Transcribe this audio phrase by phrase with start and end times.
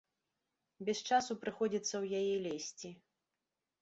[0.87, 2.89] Без часу прыходзіцца ў яе лезці.